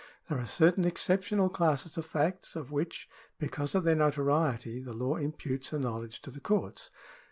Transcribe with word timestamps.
There 0.29 0.39
are 0.39 0.47
certain 0.47 0.83
excep 0.83 1.21
tional 1.21 1.53
classes 1.53 1.95
of 1.95 2.07
facts, 2.07 2.55
of 2.55 2.71
which, 2.71 3.07
because 3.37 3.75
of 3.75 3.83
their 3.83 3.93
notoriety, 3.95 4.79
the 4.79 4.93
law 4.93 5.15
imputes 5.17 5.73
a 5.73 5.77
knowledge 5.77 6.23
to 6.23 6.31
the 6.31 6.39
courts. 6.39 6.89